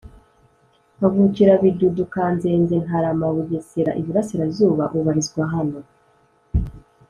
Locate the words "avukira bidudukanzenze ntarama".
1.05-3.25